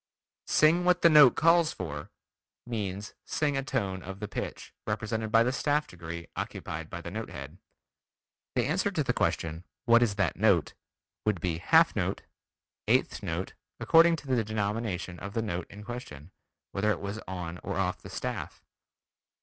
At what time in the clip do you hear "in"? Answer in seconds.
15.69-15.83